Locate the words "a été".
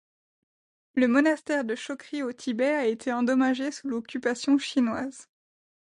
2.73-3.13